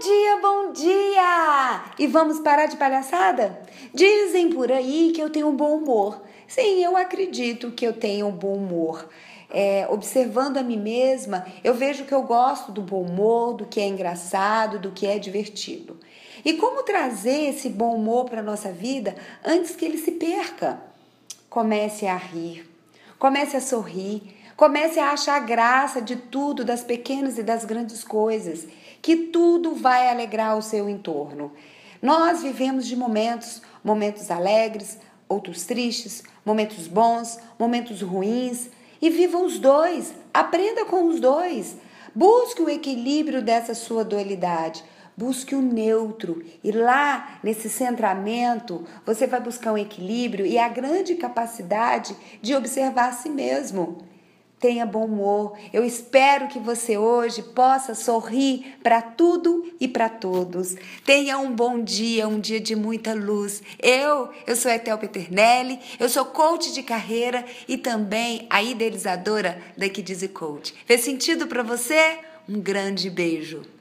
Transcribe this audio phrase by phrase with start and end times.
[0.00, 1.84] dia, bom dia!
[1.98, 3.60] E vamos parar de palhaçada?
[3.92, 6.22] Dizem por aí que eu tenho um bom humor.
[6.48, 9.06] Sim, eu acredito que eu tenho um bom humor.
[9.50, 13.78] É, observando a mim mesma, eu vejo que eu gosto do bom humor, do que
[13.78, 16.00] é engraçado, do que é divertido.
[16.46, 19.14] E como trazer esse bom humor para a nossa vida
[19.44, 20.80] antes que ele se perca?
[21.50, 22.66] Comece a rir,
[23.18, 28.68] comece a sorrir, comece a achar graça de tudo, das pequenas e das grandes coisas,
[29.00, 31.50] que tudo vai alegrar o seu entorno.
[32.02, 38.68] Nós vivemos de momentos, momentos alegres, outros tristes, momentos bons, momentos ruins,
[39.00, 41.78] e viva os dois, aprenda com os dois.
[42.14, 44.84] Busque o equilíbrio dessa sua dualidade.
[45.16, 51.14] Busque o neutro e lá nesse centramento você vai buscar um equilíbrio e a grande
[51.14, 54.09] capacidade de observar a si mesmo.
[54.60, 55.58] Tenha bom humor.
[55.72, 60.76] Eu espero que você hoje possa sorrir para tudo e para todos.
[61.02, 63.62] Tenha um bom dia, um dia de muita luz.
[63.78, 69.86] Eu, eu sou Etel Peternelli, eu sou coach de carreira e também a idealizadora da
[69.86, 70.74] Diz Coach.
[70.84, 72.18] Fez sentido para você?
[72.46, 73.79] Um grande beijo.